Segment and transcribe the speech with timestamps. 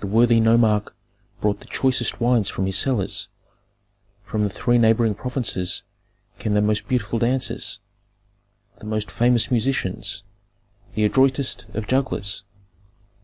[0.00, 0.88] The worthy nomarch
[1.40, 3.28] brought the choicest wines from his cellars;
[4.24, 5.84] from the three neighboring provinces
[6.40, 7.78] came the most beautiful dancers,
[8.80, 10.24] the most famous musicians,
[10.94, 12.42] the adroitest of jugglers.